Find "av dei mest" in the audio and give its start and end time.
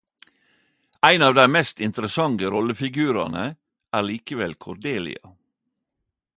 1.27-1.77